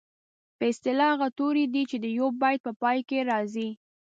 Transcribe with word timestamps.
په 0.57 0.63
اصطلاح 0.71 1.09
هغه 1.13 1.27
توري 1.37 1.65
دي 1.73 1.83
چې 1.89 1.97
د 2.03 2.05
یوه 2.17 2.31
بیت 2.41 2.59
په 2.65 2.71
پای 2.81 2.99
کې 3.09 3.27
راځي. 3.31 3.69